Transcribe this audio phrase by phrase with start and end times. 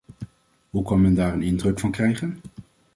[0.69, 2.37] Hoe kan men daar een indruk van krijgen?